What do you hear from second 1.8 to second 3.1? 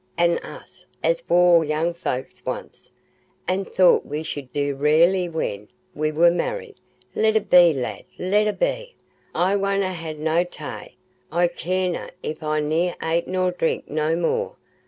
folks once,